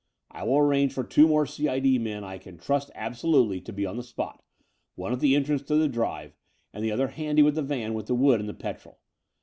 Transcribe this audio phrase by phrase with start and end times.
[0.31, 1.67] I will arrange for two more C.
[1.67, 1.77] I.
[1.79, 1.99] D.
[1.99, 4.41] men I can trust absolutely to be on the spot,
[4.95, 6.33] one at the entrance to the drive,
[6.73, 8.97] and the other handy with the van with the wood and the petrol.